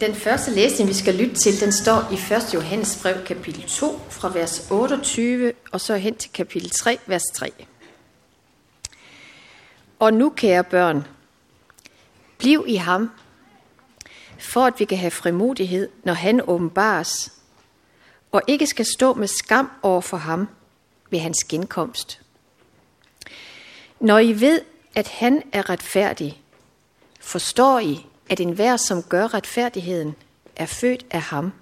[0.00, 2.54] Den første læsning, vi skal lytte til, den står i 1.
[2.54, 7.52] Johannes brev, kapitel 2, fra vers 28 og så hen til kapitel 3, vers 3.
[9.98, 11.06] Og nu, kære børn,
[12.38, 13.10] bliv i ham,
[14.38, 17.32] for at vi kan have frimodighed, når han åbenbares,
[18.32, 20.48] og ikke skal stå med skam over for ham
[21.10, 22.20] ved hans genkomst.
[24.00, 24.60] Når I ved,
[24.94, 26.42] at han er retfærdig,
[27.20, 30.14] forstår I, at enhver, som gør retfærdigheden,
[30.56, 31.52] er født af ham.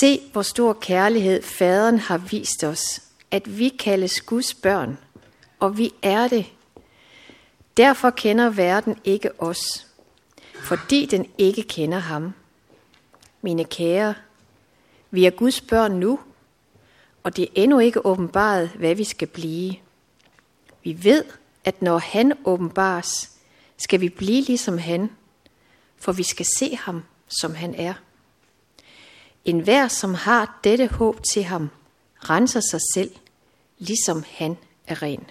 [0.00, 4.98] Se, hvor stor kærlighed faderen har vist os, at vi kaldes Guds børn,
[5.60, 6.46] og vi er det.
[7.76, 9.86] Derfor kender verden ikke os,
[10.54, 12.32] fordi den ikke kender ham.
[13.42, 14.14] Mine kære,
[15.10, 16.20] vi er Guds børn nu,
[17.22, 19.74] og det er endnu ikke åbenbaret, hvad vi skal blive.
[20.84, 21.24] Vi ved,
[21.64, 23.31] at når han åbenbares,
[23.82, 25.10] skal vi blive ligesom han,
[25.96, 27.94] for vi skal se ham, som han er.
[29.44, 31.70] En hver, som har dette håb til ham,
[32.30, 33.10] renser sig selv,
[33.78, 34.56] ligesom han
[34.86, 35.24] er ren.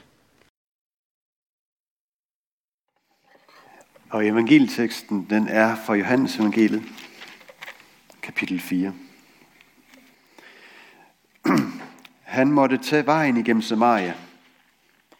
[4.09, 6.83] Og evangelieteksten, den er fra Johannes evangeliet,
[8.21, 8.93] kapitel 4.
[12.23, 14.13] Han måtte tage vejen igennem Samaria,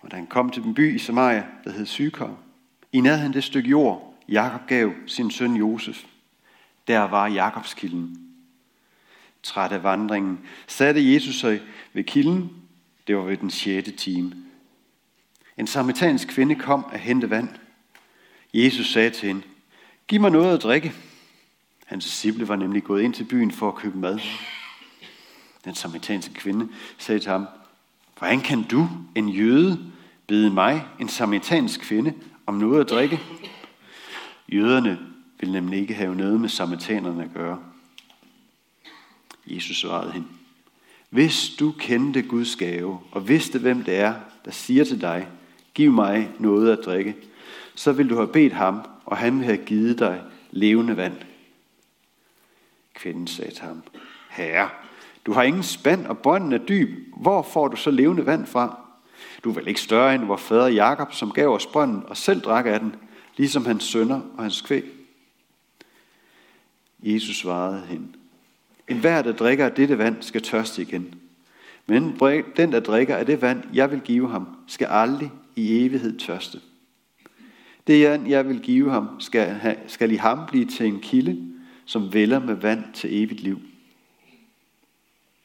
[0.02, 2.38] og da han kom til den by i Samaria, der hed Sykar,
[2.94, 6.04] i nærheden det stykke jord, Jakob gav sin søn Josef.
[6.88, 8.18] Der var Jakobs kilden.
[9.44, 11.62] Træt af vandringen, satte Jesus sig
[11.94, 12.50] ved kilden.
[13.08, 14.34] Det var ved den sjette time.
[15.58, 17.50] En samaritansk kvinde kom at hente vand.
[18.54, 19.42] Jesus sagde til hende,
[20.08, 20.94] Giv mig noget at drikke.
[21.86, 24.20] Hans disciple var nemlig gået ind til byen for at købe mad.
[25.66, 26.68] Den samaritanske kvinde
[26.98, 27.48] sagde til ham,
[28.18, 29.92] Hvordan kan du, en jøde,
[30.28, 32.14] bede mig, en samaritansk kvinde,
[32.52, 33.20] om noget at drikke?
[34.50, 35.00] Jøderne
[35.40, 37.60] ville nemlig ikke have noget med samaritanerne at gøre.
[39.48, 40.28] Jesus svarede hende,
[41.10, 44.14] hvis du kendte Guds gave, og vidste, hvem det er,
[44.46, 45.28] der siger til dig,
[45.74, 47.16] giv mig noget at drikke,
[47.76, 50.22] så vil du have bedt ham, og han vil have givet dig
[50.52, 51.18] levende vand.
[52.94, 53.84] Kvinden sagde til ham,
[54.30, 54.70] Herre,
[55.26, 56.90] du har ingen spand, og bånden er dyb.
[57.18, 58.81] Hvor får du så levende vand fra?
[59.44, 62.42] Du er vel ikke større end vor fader Jakob, som gav os brønden og selv
[62.42, 62.96] drak af den,
[63.38, 64.84] ligesom hans sønner og hans kvæg.
[67.04, 68.08] Jesus svarede hende,
[68.88, 71.16] en hver, der drikker af dette vand, skal tørste igen.
[71.86, 72.20] Men
[72.58, 76.62] den, der drikker af det vand, jeg vil give ham, skal aldrig i evighed tørste.
[77.88, 81.54] Det, jeg vil give ham, skal, have, skal i ham blive til en kilde,
[81.86, 83.60] som vælger med vand til evigt liv.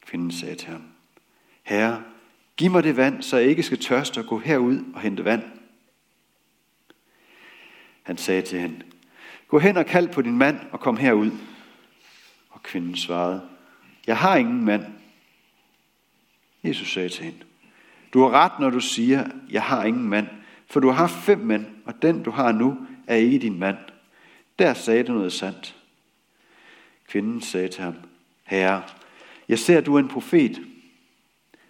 [0.06, 0.82] Kvinden sagde til ham,
[1.62, 2.02] Herre,
[2.56, 5.42] Giv mig det vand, så jeg ikke skal tørste og gå herud og hente vand.
[8.02, 8.82] Han sagde til hende,
[9.48, 11.30] gå hen og kald på din mand og kom herud.
[12.50, 13.48] Og kvinden svarede,
[14.06, 14.84] jeg har ingen mand.
[16.64, 17.38] Jesus sagde til hende,
[18.12, 20.28] du har ret, når du siger, jeg har ingen mand,
[20.66, 23.76] for du har fem mænd, og den du har nu er ikke din mand.
[24.58, 25.76] Der sagde du noget sandt.
[27.08, 27.94] Kvinden sagde til ham,
[28.44, 28.82] Herre,
[29.48, 30.62] jeg ser, at du er en profet.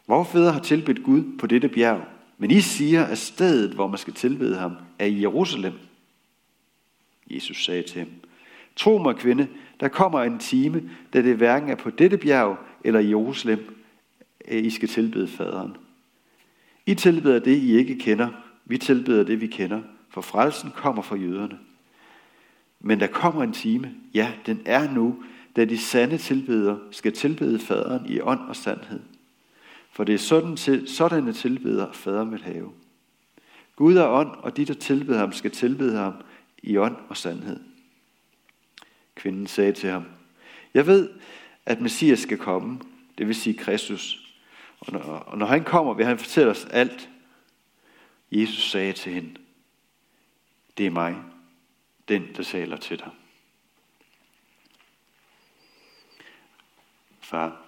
[0.07, 2.05] Hvor fædre har tilbedt Gud på dette bjerg,
[2.39, 5.73] men I siger, at stedet, hvor man skal tilbede ham, er i Jerusalem.
[7.31, 8.09] Jesus sagde til ham,
[8.77, 9.49] Tro mig, kvinde,
[9.81, 13.83] der kommer en time, da det hverken er på dette bjerg eller i Jerusalem,
[14.45, 15.77] at I skal tilbede faderen.
[16.87, 18.29] I tilbeder det, I ikke kender.
[18.65, 21.59] Vi tilbeder det, vi kender, for frelsen kommer fra jøderne.
[22.81, 25.23] Men der kommer en time, ja, den er nu,
[25.57, 29.01] da de sande tilbeder skal tilbede faderen i ånd og sandhed.
[29.97, 32.73] For det er sådan til, sådanne tilbeder fader vil have.
[33.77, 36.15] Gud er ånd, og de, der tilbeder ham, skal tilbede ham
[36.63, 37.61] i ånd og sandhed.
[39.15, 40.05] Kvinden sagde til ham,
[40.75, 41.11] jeg ved,
[41.67, 42.81] at Messias skal komme,
[43.19, 44.35] det vil sige Kristus.
[44.81, 47.09] Og når, og når han kommer, vil han fortælle os alt.
[48.33, 49.35] Jesus sagde til hende,
[50.79, 51.17] det er mig,
[52.09, 53.11] den, der taler til dig.
[57.21, 57.63] Far,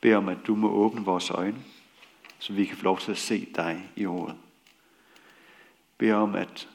[0.00, 1.64] bed om, at du må åbne vores øjne,
[2.44, 4.36] så vi kan få lov til at se dig i ordet.
[5.98, 6.68] Bed om, at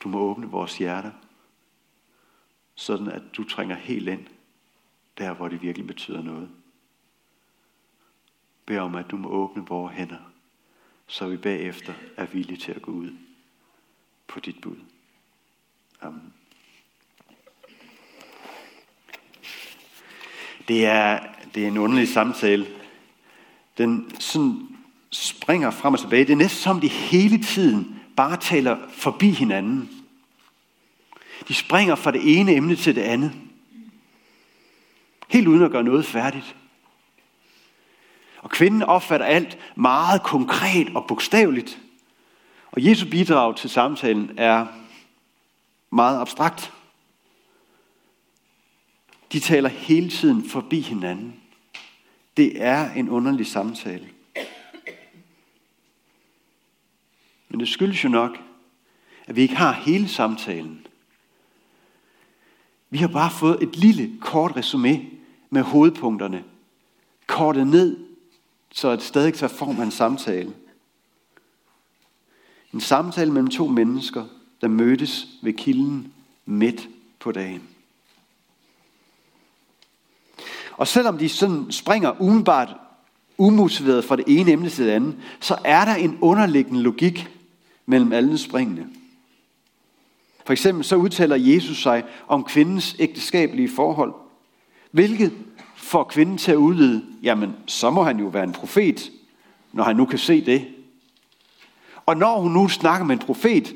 [0.00, 1.10] du må åbne vores hjerter,
[2.74, 4.26] sådan at du trænger helt ind,
[5.18, 6.50] der hvor det virkelig betyder noget.
[8.66, 10.32] Bed om, at du må åbne vores hænder,
[11.06, 13.16] så vi bagefter er villige til at gå ud
[14.26, 14.76] på dit bud.
[16.00, 16.34] Amen.
[20.68, 22.83] Det er det er en underlig samtale.
[23.78, 24.68] Den sådan
[25.10, 26.24] springer frem og tilbage.
[26.24, 29.90] Det er næsten som de hele tiden bare taler forbi hinanden.
[31.48, 33.32] De springer fra det ene emne til det andet.
[35.28, 36.56] Helt uden at gøre noget færdigt.
[38.38, 41.78] Og kvinden opfatter alt meget konkret og bogstaveligt.
[42.72, 44.66] Og Jesu bidrag til samtalen er
[45.90, 46.72] meget abstrakt.
[49.32, 51.40] De taler hele tiden forbi hinanden.
[52.36, 54.08] Det er en underlig samtale.
[57.48, 58.38] Men det skyldes jo nok,
[59.26, 60.86] at vi ikke har hele samtalen.
[62.90, 65.10] Vi har bare fået et lille kort resume
[65.50, 66.44] med hovedpunkterne,
[67.26, 67.96] kortet ned,
[68.70, 70.54] så det stadig tager form af en samtale.
[72.72, 74.26] En samtale mellem to mennesker,
[74.60, 76.12] der mødtes ved kilden
[76.44, 76.88] midt
[77.18, 77.73] på dagen.
[80.76, 82.76] Og selvom de sådan springer umiddelbart
[83.38, 87.28] umotiveret fra det ene emne til det andet, så er der en underliggende logik
[87.86, 88.86] mellem alle springene.
[90.46, 94.14] For eksempel så udtaler Jesus sig om kvindens ægteskabelige forhold,
[94.90, 95.32] hvilket
[95.76, 99.10] får kvinden til at udlede, jamen så må han jo være en profet,
[99.72, 100.68] når han nu kan se det.
[102.06, 103.74] Og når hun nu snakker med en profet,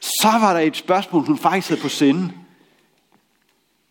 [0.00, 2.32] så var der et spørgsmål, hun faktisk havde på sinde.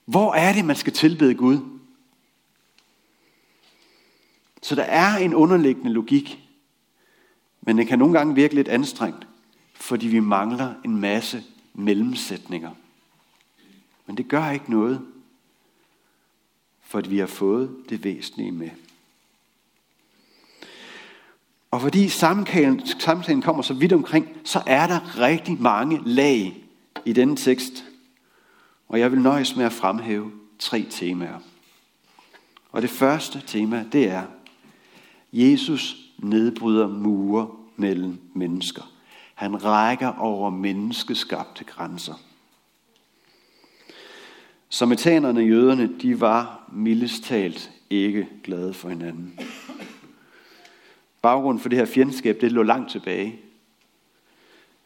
[0.06, 1.79] Hvor er det, man skal tilbede Gud?
[4.61, 6.39] Så der er en underliggende logik,
[7.61, 9.27] men den kan nogle gange virke lidt anstrengt,
[9.73, 12.71] fordi vi mangler en masse mellemsætninger.
[14.07, 15.01] Men det gør ikke noget,
[16.81, 18.69] for at vi har fået det væsentlige med.
[21.71, 26.63] Og fordi samtalen, samtalen kommer så vidt omkring, så er der rigtig mange lag
[27.06, 27.85] i denne tekst.
[28.88, 31.39] Og jeg vil nøjes med at fremhæve tre temaer.
[32.71, 34.23] Og det første tema, det er,
[35.34, 38.92] Jesus nedbryder mure mellem mennesker.
[39.36, 42.14] Han rækker over menneskeskabte grænser.
[44.70, 49.40] Samaritanerne, jøderne, de var mildest talt ikke glade for hinanden.
[51.22, 53.40] Baggrunden for det her fjendskab, det lå langt tilbage.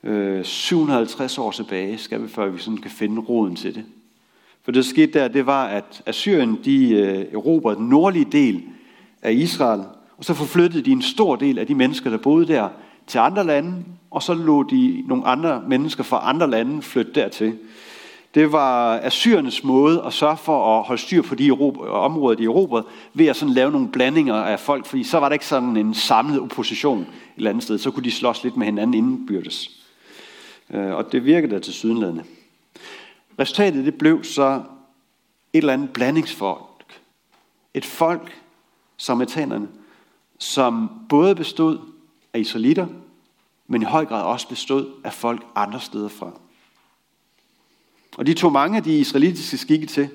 [0.04, 3.86] Øh, 750 år tilbage skal vi, før vi sådan kan finde roden til det.
[4.64, 8.64] For det, der skete der, det var, at Assyrien, de øh, erobrede den nordlige del
[9.22, 9.84] af Israel,
[10.18, 12.70] og så forflyttede de en stor del af de mennesker, der boede der,
[13.08, 17.58] til andre lande, og så lå de nogle andre mennesker fra andre lande flytte dertil.
[18.36, 21.52] Det var Assyrernes måde at sørge for at holde styr på de
[21.90, 25.34] områder, de erobrede, ved at sådan lave nogle blandinger af folk, fordi så var der
[25.34, 27.08] ikke sådan en samlet opposition et
[27.38, 27.78] eller andet sted.
[27.78, 29.70] Så kunne de slås lidt med hinanden indbyrdes.
[30.74, 32.24] Øh, og det virkede der til sydenlædende.
[33.40, 34.62] Resultatet det blev så
[35.54, 37.00] et eller andet blandingsfolk.
[37.74, 38.42] Et folk,
[38.98, 39.68] som etanerne,
[40.40, 41.80] som både bestod
[42.34, 42.88] af israelitter,
[43.68, 46.32] men i høj grad også bestod af folk andre steder fra.
[48.18, 50.10] Og de tog mange af de israelitiske skikke til,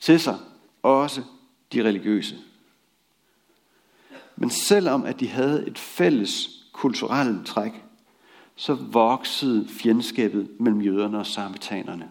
[0.00, 0.38] til sig,
[0.82, 1.22] også
[1.72, 2.36] de religiøse.
[4.36, 7.72] Men selvom at de havde et fælles kulturelt træk,
[8.56, 12.08] så voksede fjendskabet mellem jøderne og samaritanerne.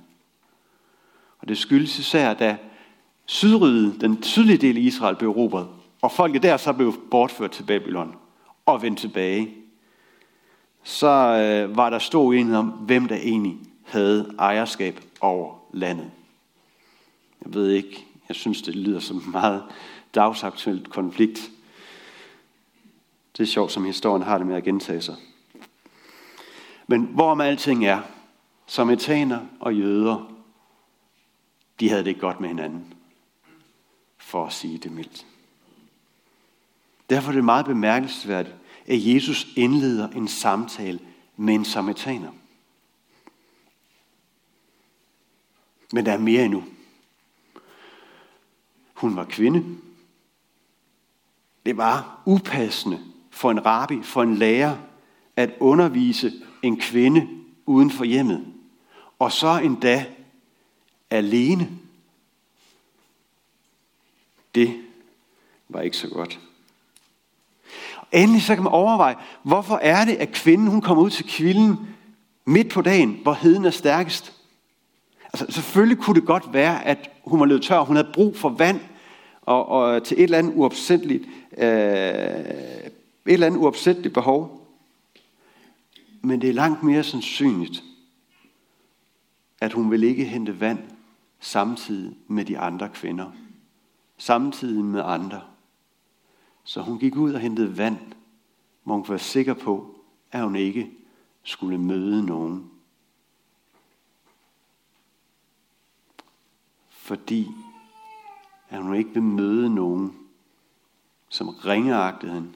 [1.40, 2.58] Og det skyldes især, da
[3.26, 5.68] sydrydet, den sydlige del af Israel, blev erobret,
[6.06, 8.16] og folket der så blev bortført til Babylon
[8.66, 9.56] og vendt tilbage,
[10.84, 16.12] så øh, var der stor enighed om, hvem der egentlig havde ejerskab over landet.
[17.46, 19.64] Jeg ved ikke, jeg synes, det lyder som en meget
[20.16, 21.52] dagsaktuel konflikt.
[23.38, 25.16] Det er sjovt, som historien har det med at gentage sig.
[26.88, 28.02] Men hvorom alting er,
[28.66, 30.32] som etaner og jøder,
[31.80, 32.94] de havde det godt med hinanden,
[34.18, 35.26] for at sige det mildt.
[37.10, 38.56] Derfor er det meget bemærkelsesværdigt,
[38.88, 41.00] at Jesus indleder en samtale
[41.38, 42.32] med en samaritaner.
[45.94, 46.64] Men der er mere endnu.
[48.94, 49.78] Hun var kvinde.
[51.66, 54.78] Det var upassende for en rabbi, for en lærer,
[55.36, 57.28] at undervise en kvinde
[57.66, 58.54] uden for hjemmet.
[59.20, 60.06] Og så endda
[61.10, 61.80] alene.
[64.56, 64.84] Det
[65.70, 66.40] var ikke så godt.
[68.16, 71.80] Endelig så kan man overveje, hvorfor er det, at kvinden hun kommer ud til kvilden
[72.46, 74.34] midt på dagen, hvor heden er stærkest?
[75.34, 78.50] Altså, selvfølgelig kunne det godt være, at hun var løbet tør, hun havde brug for
[78.50, 78.80] vand,
[79.42, 81.24] og, og til et eller andet uopsætteligt,
[81.58, 82.92] øh, et
[83.26, 84.68] eller andet uopsætteligt behov.
[86.22, 87.84] Men det er langt mere sandsynligt,
[89.62, 90.80] at hun vil ikke hente vand
[91.40, 93.32] samtidig med de andre kvinder.
[94.18, 95.42] Samtidig med andre.
[96.66, 97.98] Så hun gik ud og hentede vand,
[98.84, 99.96] hvor hun var sikker på,
[100.32, 100.92] at hun ikke
[101.44, 102.72] skulle møde nogen
[107.06, 107.48] fordi
[108.70, 110.18] at hun ikke vil møde nogen,
[111.30, 112.50] som ringeagtede hende,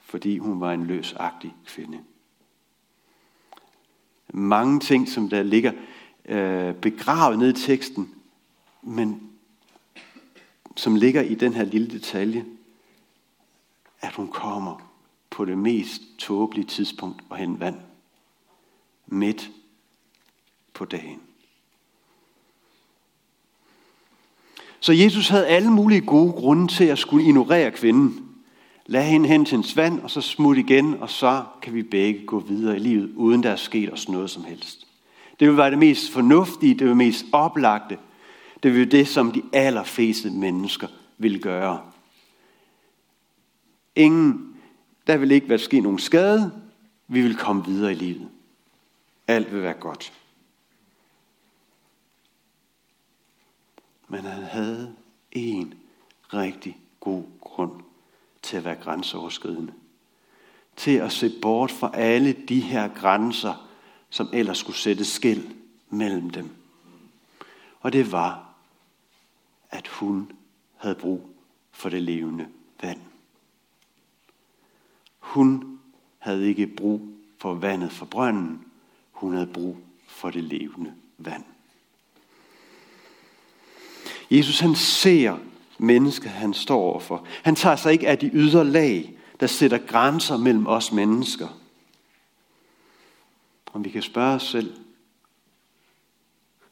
[0.00, 2.00] fordi hun var en løsagtig kvinde.
[4.28, 5.72] Mange ting, som der ligger
[6.24, 8.14] øh, begravet ned i teksten,
[8.82, 9.30] men
[10.76, 12.44] som ligger i den her lille detalje,
[14.06, 14.90] at hun kommer
[15.30, 17.76] på det mest tåbelige tidspunkt og hente vand.
[19.06, 19.50] Midt
[20.74, 21.20] på dagen.
[24.80, 28.28] Så Jesus havde alle mulige gode grunde til at skulle ignorere kvinden.
[28.86, 32.26] Lad hende hen til en vand, og så smut igen, og så kan vi begge
[32.26, 34.86] gå videre i livet, uden der er sket os noget som helst.
[35.40, 37.98] Det vil være det mest fornuftige, det vil være det mest oplagte.
[38.62, 41.80] Det vil være det, som de allerfleste mennesker vil gøre.
[43.96, 44.56] Ingen,
[45.06, 46.62] der vil ikke være ske nogen skade.
[47.08, 48.28] Vi vil komme videre i livet.
[49.26, 50.12] Alt vil være godt.
[54.08, 54.94] Men han havde
[55.32, 55.74] en
[56.34, 57.82] rigtig god grund
[58.42, 59.72] til at være grænseoverskridende.
[60.76, 63.68] Til at se bort fra alle de her grænser,
[64.10, 65.48] som ellers skulle sætte skæld
[65.90, 66.50] mellem dem.
[67.80, 68.54] Og det var,
[69.70, 70.32] at hun
[70.76, 71.30] havde brug
[71.72, 72.48] for det levende
[72.82, 73.00] vand.
[75.36, 75.78] Hun
[76.18, 77.00] havde ikke brug
[77.38, 78.60] for vandet fra brønden.
[79.12, 79.76] Hun havde brug
[80.06, 81.44] for det levende vand.
[84.30, 85.38] Jesus han ser
[85.78, 87.26] mennesket, han står overfor.
[87.42, 91.48] Han tager sig ikke af de ydre lag, der sætter grænser mellem os mennesker.
[93.72, 94.74] Om vi kan spørge os selv,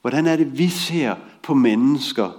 [0.01, 2.31] hvordan er det, vi ser på mennesker,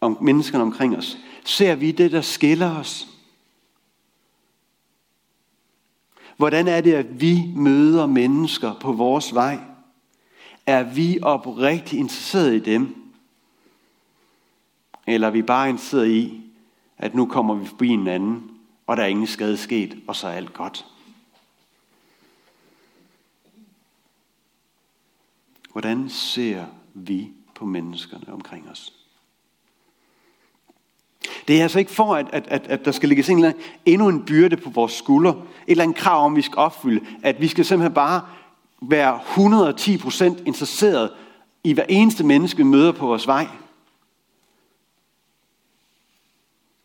[0.00, 1.18] om menneskerne omkring os?
[1.44, 3.17] Ser vi det, der skiller os?
[6.38, 9.58] Hvordan er det, at vi møder mennesker på vores vej?
[10.66, 13.12] Er vi oprigtigt interesseret i dem?
[15.06, 16.42] Eller er vi bare interesseret i,
[16.98, 18.50] at nu kommer vi forbi en anden,
[18.86, 20.86] og der er ingen skade sket, og så er alt godt?
[25.72, 29.07] Hvordan ser vi på menneskerne omkring os?
[31.48, 33.62] Det er altså ikke for, at, at, at, at der skal ligge en eller anden,
[33.86, 35.30] endnu en byrde på vores skuldre.
[35.30, 35.36] Et
[35.66, 37.06] eller andet krav om, vi skal opfylde.
[37.22, 38.22] At vi skal simpelthen bare
[38.82, 39.20] være
[40.38, 41.10] 110% interesseret
[41.64, 43.46] i hver eneste menneske, vi møder på vores vej.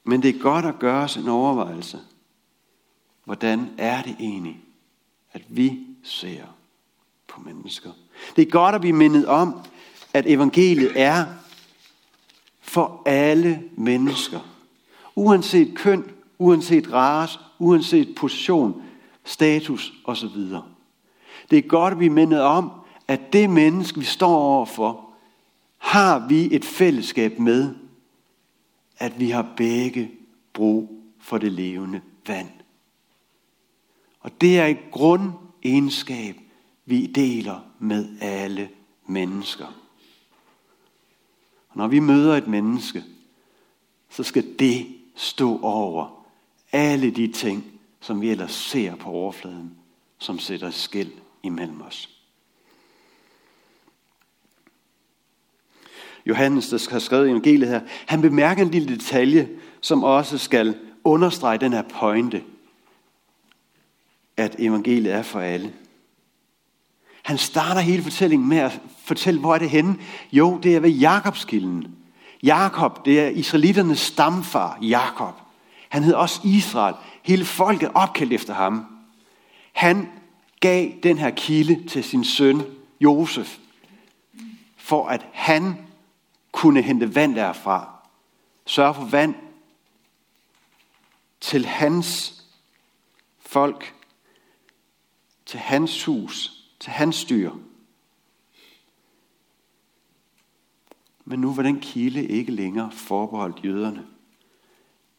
[0.03, 1.99] Men det er godt at gøre os en overvejelse.
[3.23, 4.57] Hvordan er det egentlig,
[5.33, 6.43] at vi ser
[7.27, 7.89] på mennesker?
[8.35, 9.61] Det er godt at blive mindet om,
[10.13, 11.25] at evangeliet er
[12.61, 14.52] for alle mennesker.
[15.15, 18.81] Uanset køn, uanset race, uanset position,
[19.23, 20.37] status osv.
[21.49, 22.71] Det er godt at blive mindet om,
[23.07, 25.09] at det menneske, vi står overfor,
[25.77, 27.75] har vi et fællesskab med,
[28.97, 30.11] at vi har begge
[30.53, 32.49] brug for det levende vand.
[34.19, 36.35] Og det er et grundegenskab,
[36.85, 38.69] vi deler med alle
[39.07, 39.65] mennesker.
[41.69, 43.03] Og når vi møder et menneske,
[44.09, 46.25] så skal det stå over
[46.71, 47.65] alle de ting,
[48.01, 49.71] som vi ellers ser på overfladen,
[50.17, 51.11] som sætter skæld
[51.43, 52.09] imellem os.
[56.25, 59.49] Johannes, der har skrevet evangeliet her, han bemærker en lille detalje,
[59.81, 62.43] som også skal understrege den her pointe,
[64.37, 65.73] at evangeliet er for alle.
[67.23, 69.95] Han starter hele fortællingen med at fortælle, hvor er det henne?
[70.31, 71.95] Jo, det er ved Jakobskilden.
[72.43, 75.33] Jakob, det er israeliternes stamfar, Jakob.
[75.89, 76.95] Han hed også Israel.
[77.23, 78.85] Hele folket opkaldt efter ham.
[79.73, 80.09] Han
[80.59, 82.61] gav den her kilde til sin søn,
[82.99, 83.57] Josef,
[84.77, 85.77] for at han
[86.51, 87.89] kunne hente vand derfra.
[88.65, 89.35] Sørge for vand
[91.41, 92.33] til hans
[93.39, 93.95] folk,
[95.45, 97.51] til hans hus, til hans dyr.
[101.25, 104.05] Men nu var den kilde ikke længere forbeholdt jøderne,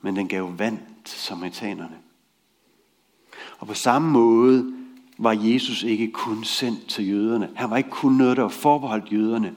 [0.01, 1.99] men den gav vand til samaritanerne.
[3.59, 4.75] Og på samme måde
[5.19, 7.51] var Jesus ikke kun sendt til jøderne.
[7.57, 9.55] Han var ikke kun noget, der var forbeholdt jøderne.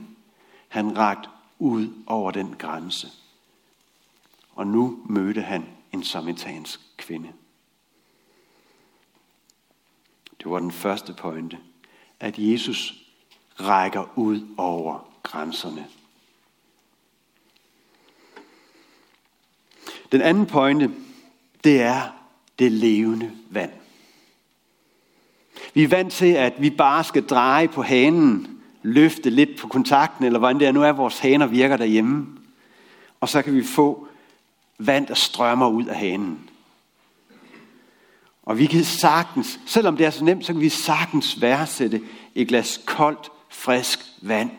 [0.68, 3.08] Han rakt ud over den grænse.
[4.56, 7.30] Og nu mødte han en samaritansk kvinde.
[10.40, 11.58] Det var den første pointe,
[12.20, 12.94] at Jesus
[13.60, 15.88] rækker ud over grænserne.
[20.12, 20.92] Den anden pointe,
[21.64, 22.02] det er
[22.60, 23.72] det levende vand.
[25.74, 30.26] Vi er vant til, at vi bare skal dreje på hanen, løfte lidt på kontakten,
[30.26, 32.28] eller hvordan det er, nu er vores haner virker derhjemme.
[33.22, 34.08] Og så kan vi få
[34.80, 36.50] vand, der strømmer ud af hanen.
[38.44, 42.02] Og vi kan sagtens, selvom det er så nemt, så kan vi sagtens værdsætte
[42.36, 44.52] et glas koldt, frisk vand.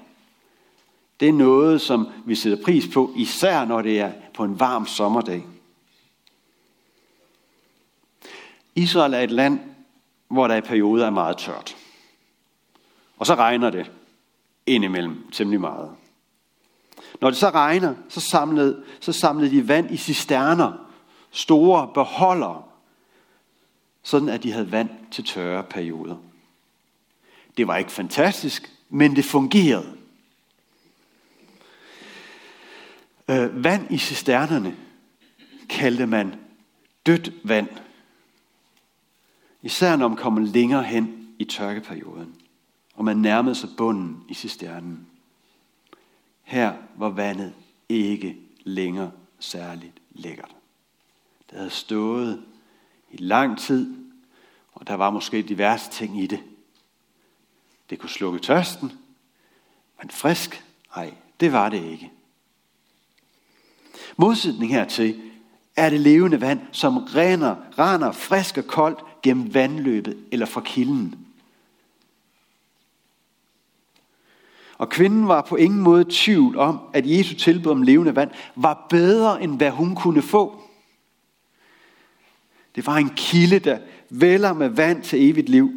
[1.20, 4.86] Det er noget, som vi sætter pris på, især når det er på en varm
[4.86, 5.46] sommerdag.
[8.74, 9.60] Israel er et land,
[10.28, 11.76] hvor der i perioder er meget tørt.
[13.18, 13.90] Og så regner det
[14.66, 15.90] indimellem temmelig meget.
[17.20, 20.72] Når det så regner, så samlede, så samlede de vand i cisterner,
[21.30, 22.62] store beholdere,
[24.02, 26.16] sådan at de havde vand til tørre perioder.
[27.56, 29.97] Det var ikke fantastisk, men det fungerede.
[33.30, 34.76] Øh, vand i cisternerne
[35.68, 36.34] kaldte man
[37.06, 37.68] dødt vand.
[39.62, 42.34] Især når man kommer længere hen i tørkeperioden,
[42.94, 45.06] og man nærmede sig bunden i cisternen.
[46.42, 47.54] Her var vandet
[47.88, 50.56] ikke længere særligt lækkert.
[51.50, 52.44] Det havde stået
[53.10, 53.94] i lang tid,
[54.72, 56.40] og der var måske diverse ting i det.
[57.90, 58.92] Det kunne slukke tørsten,
[60.00, 60.64] men frisk,
[60.96, 62.12] nej, det var det ikke.
[64.16, 65.20] Modsætning hertil
[65.76, 71.14] er det levende vand, som rener, render frisk og koldt gennem vandløbet eller fra kilden.
[74.78, 78.86] Og kvinden var på ingen måde tvivl om, at Jesu tilbud om levende vand var
[78.90, 80.62] bedre, end hvad hun kunne få.
[82.74, 83.78] Det var en kilde, der
[84.10, 85.72] vælger med vand til evigt liv.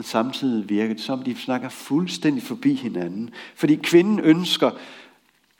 [0.00, 3.30] Og samtidig virker det som, de snakker fuldstændig forbi hinanden.
[3.54, 4.70] Fordi kvinden ønsker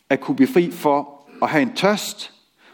[0.08, 2.32] at kunne blive fri for at have en tørst,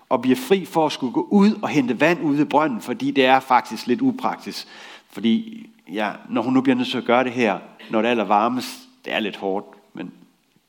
[0.08, 3.10] og blive fri for at skulle gå ud og hente vand ude i brønden, fordi
[3.10, 4.66] det er faktisk lidt upraktisk.
[5.10, 7.58] Fordi ja, når hun nu bliver nødt til at gøre det her,
[7.90, 10.12] når det er allervarmest, det er lidt hårdt, men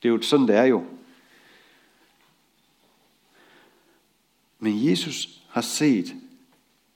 [0.03, 0.85] det er jo sådan, det er jo.
[4.59, 6.15] Men Jesus har set,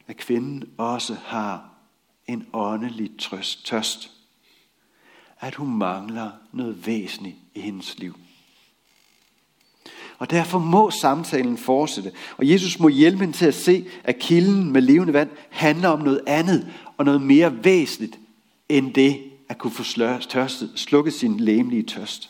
[0.08, 1.71] at kvinden også har
[2.34, 4.12] en åndelig trøst, tørst.
[5.40, 8.16] At hun mangler noget væsentligt i hendes liv.
[10.18, 12.12] Og derfor må samtalen fortsætte.
[12.38, 16.00] Og Jesus må hjælpe hende til at se, at kilden med levende vand handler om
[16.00, 18.20] noget andet og noget mere væsentligt
[18.70, 19.84] end det at kunne få
[20.76, 22.30] slukket sin læmelige tørst.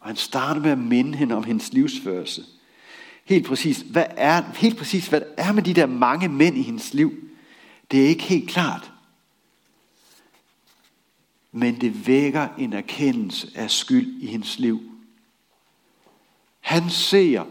[0.00, 2.44] Og han starter med at minde hende om hendes livsførelse.
[3.24, 6.94] Helt præcis, hvad er, helt præcis, hvad er med de der mange mænd i hendes
[6.94, 7.29] liv?
[7.90, 8.92] Det er ikke helt klart.
[11.52, 14.80] Men det vækker en erkendelse af skyld i hendes liv.
[16.60, 17.44] Han ser,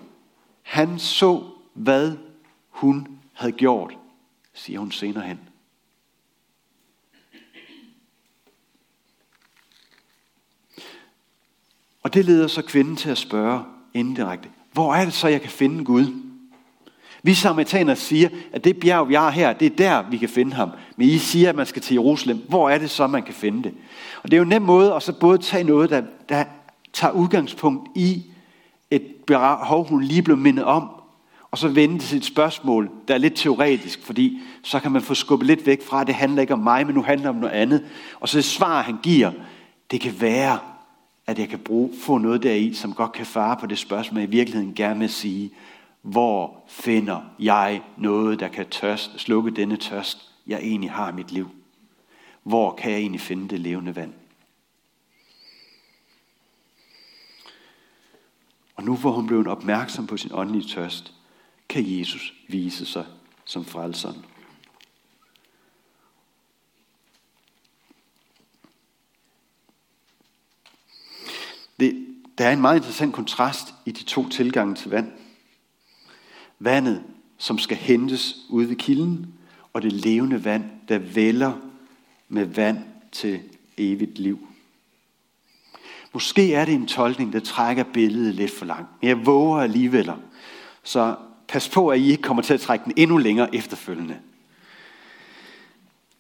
[0.62, 2.18] han så, hvad
[2.70, 3.98] hun havde gjort,
[4.54, 5.40] siger hun senere hen.
[12.02, 15.50] Og det leder så kvinden til at spørge indirekte, hvor er det så, jeg kan
[15.50, 16.29] finde Gud?
[17.24, 20.54] Vi samaritaner siger, at det bjerg, vi har her, det er der, vi kan finde
[20.54, 20.70] ham.
[20.98, 22.42] Men I siger, at man skal til Jerusalem.
[22.48, 23.74] Hvor er det så, man kan finde det?
[24.24, 26.44] Og det er jo en nem måde at så både tage noget, der, der
[26.94, 28.24] tager udgangspunkt i
[28.92, 30.90] et behov, hun lige blev mindet om,
[31.52, 35.02] og så vende det til et spørgsmål, der er lidt teoretisk, fordi så kan man
[35.02, 37.36] få skubbet lidt væk fra, at det handler ikke om mig, men nu handler det
[37.36, 37.86] om noget andet.
[38.20, 39.32] Og så det svar, han giver,
[39.92, 40.60] det kan være,
[41.28, 44.28] at jeg kan bruge, få noget deri, som godt kan fare på det spørgsmål, jeg
[44.28, 45.52] i virkeligheden gerne vil sige,
[46.02, 51.32] hvor finder jeg noget, der kan tørst, slukke denne tørst, jeg egentlig har i mit
[51.32, 51.50] liv?
[52.44, 54.14] Hvor kan jeg egentlig finde det levende vand?
[58.76, 61.14] Og nu hvor hun blev opmærksom på sin åndelige tørst,
[61.70, 63.06] kan Jesus vise sig
[63.46, 64.26] som frelseren.
[71.80, 72.08] Det,
[72.38, 75.12] der er en meget interessant kontrast i de to tilgange til vand.
[76.60, 77.04] Vandet,
[77.38, 79.34] som skal hentes ud ved kilden,
[79.74, 81.54] og det levende vand, der vælger
[82.28, 82.78] med vand
[83.12, 83.40] til
[83.78, 84.48] evigt liv.
[86.14, 90.12] Måske er det en tolkning, der trækker billedet lidt for langt, men jeg våger alligevel.
[90.84, 91.16] Så
[91.48, 94.20] pas på, at I ikke kommer til at trække den endnu længere efterfølgende.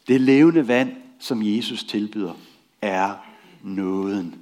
[0.08, 2.34] Det levende vand, som Jesus tilbyder,
[2.82, 3.14] er
[3.64, 4.36] nåden.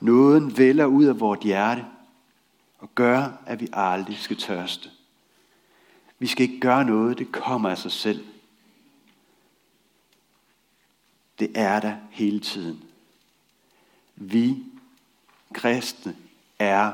[0.00, 1.84] Nåden vælger ud af vort hjerte
[2.78, 4.90] og gør, at vi aldrig skal tørste.
[6.18, 8.26] Vi skal ikke gøre noget, det kommer af sig selv.
[11.38, 12.84] Det er der hele tiden.
[14.16, 14.56] Vi
[15.54, 16.16] kristne
[16.58, 16.92] er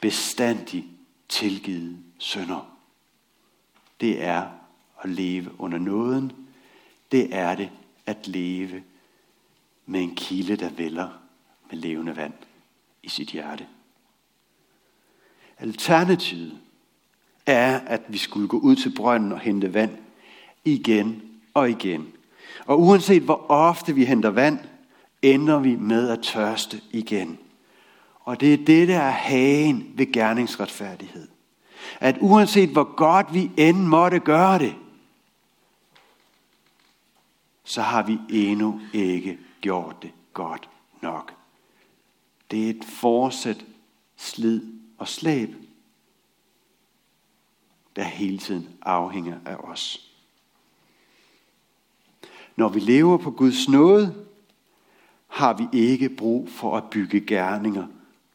[0.00, 0.84] bestandig
[1.28, 2.76] tilgivet sønder.
[4.00, 4.50] Det er
[5.02, 6.32] at leve under nåden,
[7.12, 7.70] det er det
[8.06, 8.84] at leve
[9.86, 11.08] med en kilde, der vælger
[11.70, 12.34] med levende vand
[13.02, 13.66] i sit hjerte.
[15.58, 16.58] Alternativet
[17.46, 19.98] er, at vi skulle gå ud til brønden og hente vand
[20.64, 21.22] igen
[21.54, 22.12] og igen.
[22.66, 24.58] Og uanset hvor ofte vi henter vand,
[25.22, 27.38] ender vi med at tørste igen.
[28.20, 31.28] Og det er det, der er hagen ved gerningsretfærdighed.
[32.00, 34.74] At uanset hvor godt vi end måtte gøre det,
[37.64, 40.68] så har vi endnu ikke gjort det godt
[41.02, 41.34] nok.
[42.50, 43.64] Det er et fortsat
[44.16, 45.54] slid og slæb,
[47.96, 50.12] der hele tiden afhænger af os.
[52.56, 54.26] Når vi lever på Guds nåde,
[55.26, 57.86] har vi ikke brug for at bygge gerninger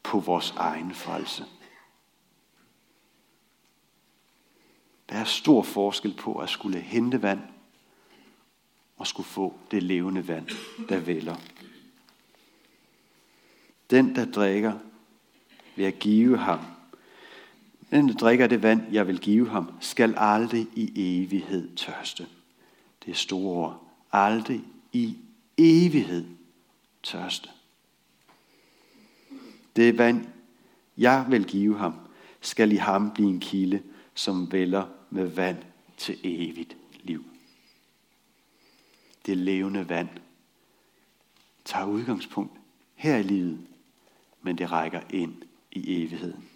[0.02, 1.44] på vores egen frelse.
[5.08, 7.40] Der er stor forskel på at skulle hente vand
[8.96, 10.48] og skulle få det levende vand,
[10.88, 11.36] der vælger.
[13.90, 14.78] Den, der drikker,
[15.76, 16.60] ved jeg give ham.
[17.90, 22.26] Den, der drikker det vand, jeg vil give ham, skal aldrig i evighed tørste.
[23.04, 23.88] Det er store ord.
[24.12, 25.16] Aldrig i
[25.58, 26.26] evighed
[27.02, 27.48] tørste.
[29.76, 30.26] Det vand,
[30.98, 31.94] jeg vil give ham,
[32.40, 33.82] skal i ham blive en kilde,
[34.14, 35.58] som vælger med vand
[35.96, 37.24] til evigt liv.
[39.26, 40.08] Det levende vand
[41.64, 42.52] tager udgangspunkt
[42.94, 43.58] her i livet,
[44.42, 45.34] men det rækker ind
[45.72, 46.48] i evigheden.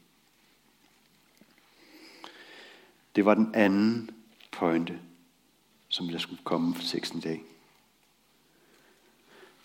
[3.17, 4.11] Det var den anden
[4.53, 5.01] pointe,
[5.89, 7.43] som der skulle komme for teksten i dag.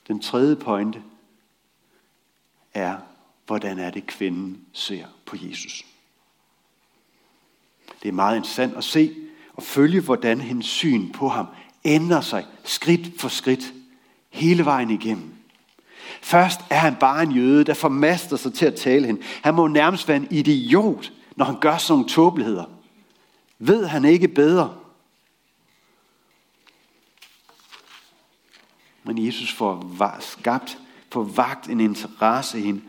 [0.08, 1.04] Den tredje pointe
[2.74, 2.98] er,
[3.46, 5.86] hvordan er det kvinden ser på Jesus.
[8.04, 9.16] Det er meget interessant at se
[9.54, 11.48] og følge, hvordan hendes syn på ham
[11.86, 13.74] ændrer sig skridt for skridt
[14.30, 15.41] hele vejen igennem.
[16.22, 19.22] Først er han bare en jøde, der formaster sig til at tale hende.
[19.44, 22.66] Han må nærmest være en idiot, når han gør sådan nogle tåbeligheder.
[23.60, 24.78] Ved han ikke bedre?
[29.04, 30.78] Men Jesus får skabt,
[31.12, 32.82] får vagt en interesse i hende,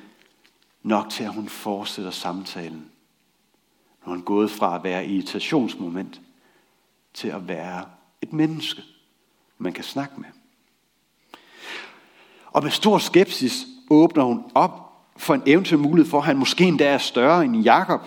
[0.82, 2.90] nok til at hun fortsætter samtalen.
[4.06, 6.20] Når han gået fra at være i irritationsmoment
[7.14, 7.84] til at være
[8.22, 8.82] et menneske,
[9.58, 10.28] man kan snakke med.
[12.52, 16.64] Og med stor skepsis åbner hun op for en eventuel mulighed for, at han måske
[16.64, 18.00] endda er større end Jakob.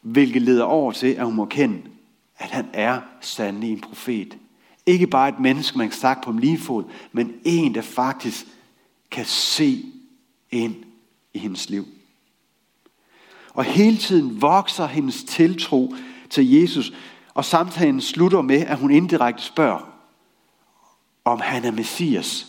[0.00, 1.82] Hvilket leder over til, at hun må kende,
[2.38, 4.38] at han er sandelig en profet.
[4.86, 8.46] Ikke bare et menneske, man kan snakke på en lige fod, men en, der faktisk
[9.10, 9.84] kan se
[10.50, 10.74] ind
[11.34, 11.86] i hendes liv.
[13.54, 15.94] Og hele tiden vokser hendes tiltro
[16.30, 16.92] til Jesus,
[17.34, 19.95] og samtalen slutter med, at hun indirekte spørger,
[21.26, 22.46] om han er Messias.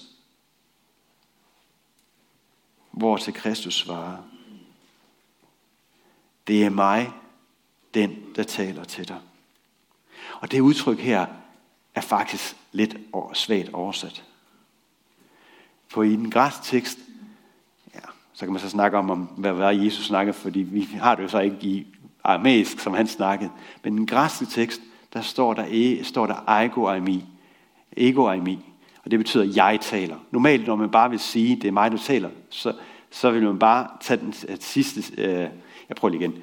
[2.92, 4.18] Hvor til Kristus svarer,
[6.48, 7.12] det er mig,
[7.94, 9.20] den, der taler til dig.
[10.42, 11.26] Og det udtryk her
[11.96, 12.98] er faktisk lidt
[13.34, 14.24] svagt oversat.
[15.88, 17.00] For i den græske tekst,
[17.94, 18.00] ja,
[18.34, 21.24] så kan man så snakke om, om hvad var Jesus snakkede, fordi vi har det
[21.24, 21.88] jo så ikke i
[22.24, 23.52] aramæisk, som han snakkede.
[23.84, 24.82] Men i den græske tekst,
[25.14, 27.26] der står der, e, står der ego aimi,
[27.98, 28.67] ego aimi,
[29.08, 30.16] og det betyder, jeg taler.
[30.32, 32.74] Normalt, når man bare vil sige, det er mig, du taler, så,
[33.12, 35.50] så vil man bare tage den øh, sidste, øh,
[35.90, 36.36] jeg prøver lige igen.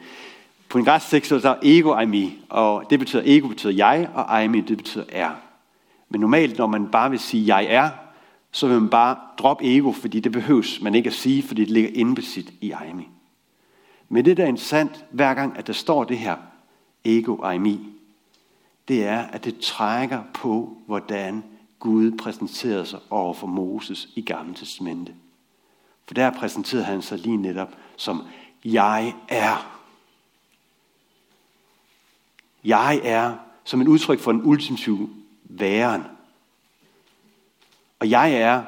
[0.69, 2.31] På en græsk tekst, så er der ego me.
[2.49, 5.31] og det betyder, ego betyder jeg, og aimi, det betyder er.
[6.09, 7.91] Men normalt, når man bare vil sige, jeg er,
[8.53, 11.71] så vil man bare droppe ego, fordi det behøves man ikke at sige, fordi det
[11.71, 13.05] ligger indbesit i I me.
[14.09, 16.37] Men det, der er interessant, hver gang, at der står det her,
[17.05, 17.79] ego I me,
[18.89, 21.45] det er, at det trækker på, hvordan
[21.85, 25.15] Gud præsenterede sig over for Moses i Gamle Testamente.
[26.07, 28.23] For der præsenterede han sig lige netop som,
[28.65, 29.81] jeg er.
[32.65, 35.11] Jeg er som en udtryk for den ultimative
[35.45, 36.03] væren.
[37.99, 38.63] Og jeg er,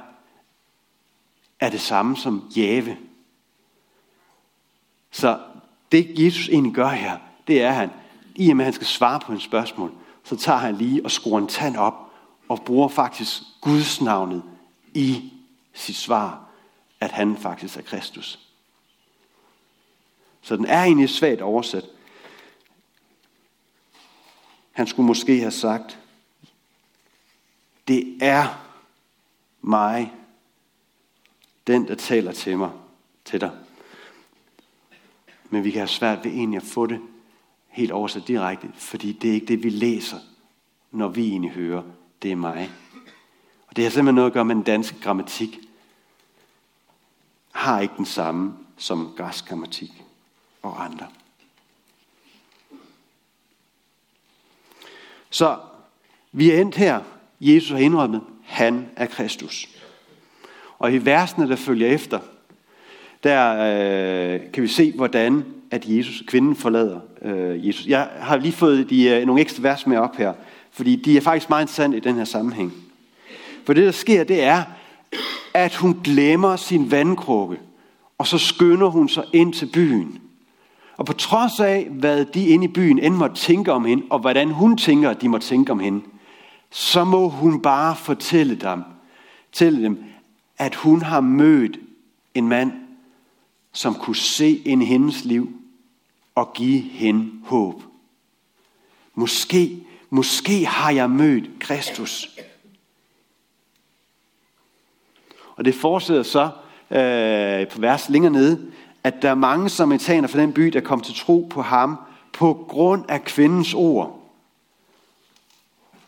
[1.60, 2.96] er det samme som jave.
[5.10, 5.40] Så
[5.92, 7.90] det Jesus egentlig gør her, det er han,
[8.34, 9.92] i og med at han skal svare på en spørgsmål,
[10.24, 12.05] så tager han lige og skruer en tand op
[12.48, 14.42] og bruger faktisk Guds navnet
[14.94, 15.32] i
[15.72, 16.48] sit svar,
[17.00, 18.38] at han faktisk er Kristus.
[20.42, 21.84] Så den er egentlig svagt oversat.
[24.72, 25.98] Han skulle måske have sagt,
[27.88, 28.66] det er
[29.60, 30.12] mig,
[31.66, 32.70] den der taler til mig,
[33.24, 33.50] til dig.
[35.50, 37.00] Men vi kan have svært ved egentlig at få det
[37.68, 40.18] helt oversat direkte, fordi det er ikke det, vi læser
[40.90, 41.82] når vi egentlig hører,
[42.22, 42.70] det er mig.
[43.66, 45.58] Og det har simpelthen noget at gøre med den danske grammatik.
[47.52, 50.04] Har ikke den samme som græsk grammatik
[50.62, 51.06] og andre.
[55.30, 55.58] Så
[56.32, 57.00] vi er endt her.
[57.40, 59.68] Jesus har indrømmet, han er Kristus.
[60.78, 62.20] Og i versene, der følger efter,
[63.22, 67.86] der øh, kan vi se, hvordan at Jesus, kvinden forlader øh, Jesus.
[67.86, 70.32] Jeg har lige fået de, øh, nogle ekstra vers med op her,
[70.76, 72.72] fordi de er faktisk meget interessante i den her sammenhæng.
[73.64, 74.62] For det, der sker, det er,
[75.54, 77.58] at hun glemmer sin vandkrukke,
[78.18, 80.18] og så skynder hun sig ind til byen.
[80.96, 84.18] Og på trods af, hvad de inde i byen end måtte tænke om hende, og
[84.18, 86.00] hvordan hun tænker, at de må tænke om hende,
[86.70, 88.82] så må hun bare fortælle dem,
[89.46, 90.04] fortælle dem,
[90.58, 91.78] at hun har mødt
[92.34, 92.72] en mand,
[93.72, 95.52] som kunne se ind i hendes liv
[96.34, 97.82] og give hende håb.
[99.14, 102.28] Måske, måske har jeg mødt Kristus.
[105.56, 106.50] Og det fortsætter så
[106.90, 108.72] øh, på vers længere nede,
[109.04, 111.96] at der er mange samaritaner fra den by, der kom til tro på ham
[112.32, 114.22] på grund af kvindens ord.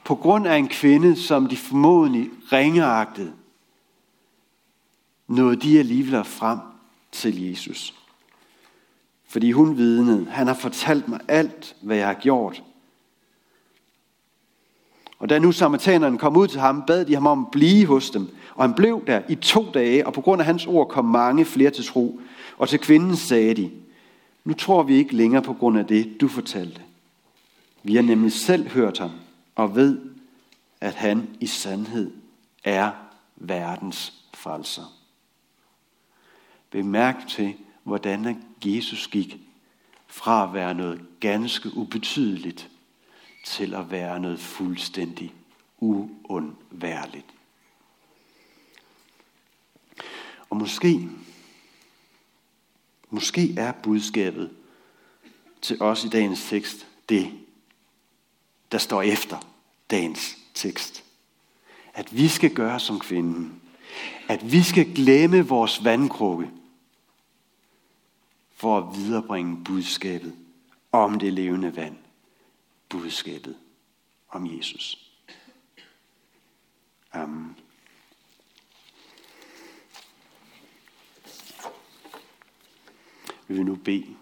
[0.05, 3.33] På grund af en kvinde, som de formodentlig ringeagtede,
[5.27, 6.59] nåede de alligevel frem
[7.13, 7.95] til Jesus.
[9.29, 12.63] Fordi hun vidnede, han har fortalt mig alt, hvad jeg har gjort.
[15.19, 18.11] Og da nu samaritanerne kom ud til ham, bad de ham om at blive hos
[18.11, 18.29] dem.
[18.55, 21.45] Og han blev der i to dage, og på grund af hans ord kom mange
[21.45, 22.21] flere til tro.
[22.59, 23.71] Og til kvinden sagde de,
[24.45, 26.83] nu tror vi ikke længere på grund af det, du fortalte.
[27.83, 29.11] Vi har nemlig selv hørt ham,
[29.55, 29.99] og ved,
[30.81, 32.11] at han i sandhed
[32.65, 32.91] er
[33.37, 34.93] verdens frelser.
[36.71, 37.55] Bemærk til,
[37.85, 39.39] hvordan Jesus gik
[40.07, 42.69] fra at være noget ganske ubetydeligt
[43.49, 45.35] til at være noget fuldstændig
[45.79, 47.27] uundværligt.
[50.51, 51.09] Og måske,
[53.11, 54.51] måske er budskabet
[55.63, 57.33] til os i dagens tekst det,
[58.73, 59.39] der står efter
[59.91, 61.05] dagens tekst.
[61.95, 63.63] At vi skal gøre som kvinden.
[64.29, 66.51] At vi skal glemme vores vandkrukke
[68.55, 70.35] for at viderebringe budskabet
[70.93, 71.97] om det levende vand.
[72.89, 73.57] Budskabet
[74.29, 75.13] om Jesus.
[77.13, 77.57] Amen.
[83.49, 84.17] Vi vil nu bede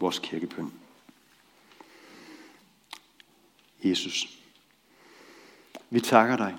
[0.00, 0.72] vores kirkebøn.
[3.84, 4.38] Jesus,
[5.90, 6.56] vi takker dig.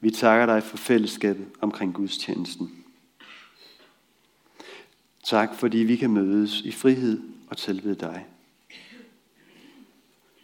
[0.00, 2.84] Vi takker dig for fællesskabet omkring Guds tjenesten.
[5.24, 8.26] Tak, fordi vi kan mødes i frihed og tilbede dig.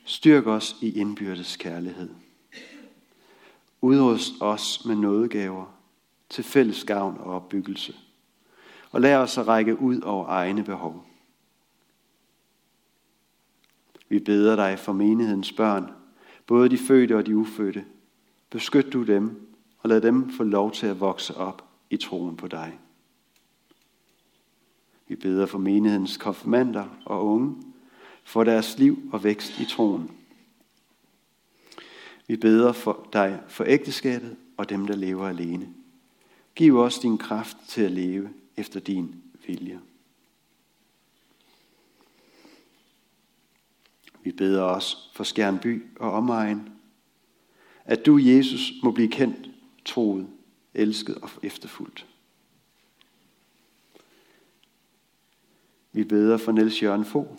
[0.04, 2.10] Styrk os i indbyrdes kærlighed.
[3.80, 5.78] Udrust os med nådegaver
[6.28, 7.94] til fælles gavn og opbyggelse.
[8.90, 11.06] Og lad os at række ud over egne behov.
[14.08, 15.90] Vi beder dig for menighedens børn,
[16.46, 17.84] både de fødte og de ufødte.
[18.50, 22.48] Beskyt du dem, og lad dem få lov til at vokse op i troen på
[22.48, 22.78] dig.
[25.08, 27.71] Vi beder for menighedens konfirmander og unge,
[28.24, 30.10] for deres liv og vækst i troen.
[32.26, 35.68] Vi beder for dig for ægteskabet og dem, der lever alene.
[36.54, 39.80] Giv os din kraft til at leve efter din vilje.
[44.22, 46.68] Vi beder os for Skjernby og omegn,
[47.84, 49.50] at du, Jesus, må blive kendt,
[49.84, 50.28] troet,
[50.74, 52.06] elsket og efterfulgt.
[55.92, 57.38] Vi beder for Niels Jørgen Fogh,